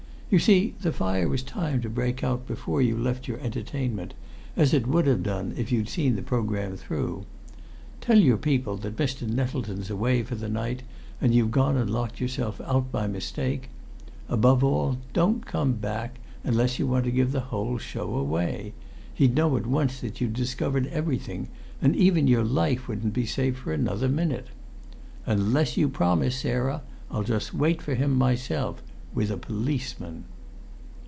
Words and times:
You 0.33 0.39
see, 0.39 0.75
the 0.79 0.93
fire 0.93 1.27
was 1.27 1.43
timed 1.43 1.81
to 1.83 1.89
break 1.89 2.23
out 2.23 2.47
before 2.47 2.81
you 2.81 2.95
left 2.97 3.27
your 3.27 3.37
entertainment, 3.39 4.13
as 4.55 4.73
it 4.73 4.87
would 4.87 5.05
have 5.05 5.23
done 5.23 5.53
if 5.57 5.73
you'd 5.73 5.89
seen 5.89 6.15
the 6.15 6.21
programme 6.21 6.77
through. 6.77 7.25
Tell 7.99 8.17
your 8.17 8.37
people 8.37 8.77
that 8.77 8.95
Mr. 8.95 9.27
Nettleton's 9.27 9.89
away 9.89 10.23
for 10.23 10.35
the 10.35 10.47
night, 10.47 10.83
and 11.19 11.35
you've 11.35 11.51
gone 11.51 11.75
and 11.75 11.89
locked 11.89 12.21
yourself 12.21 12.61
out 12.61 12.93
by 12.93 13.07
mistake. 13.07 13.71
Above 14.29 14.63
all, 14.63 14.99
don't 15.11 15.45
come 15.45 15.73
back, 15.73 16.15
unless 16.45 16.79
you 16.79 16.87
want 16.87 17.03
to 17.03 17.11
give 17.11 17.33
the 17.33 17.41
whole 17.51 17.77
show 17.77 18.15
away; 18.15 18.71
he'd 19.13 19.35
know 19.35 19.57
at 19.57 19.67
once 19.67 19.99
that 19.99 20.21
you'd 20.21 20.31
discovered 20.31 20.87
everything, 20.87 21.49
and 21.81 21.93
even 21.93 22.25
your 22.27 22.45
life 22.45 22.87
wouldn't 22.87 23.11
be 23.13 23.25
safe 23.25 23.57
for 23.57 23.73
another 23.73 24.07
minute. 24.07 24.47
Unless 25.25 25.75
you 25.75 25.89
promise, 25.89 26.37
Sarah, 26.39 26.83
I'll 27.11 27.23
just 27.23 27.53
wait 27.53 27.81
for 27.81 27.95
him 27.95 28.15
myself 28.15 28.81
with 29.13 29.29
a 29.29 29.35
policeman!" 29.35 30.23